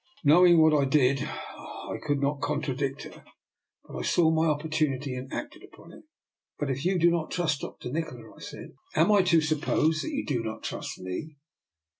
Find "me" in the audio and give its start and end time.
10.99-11.35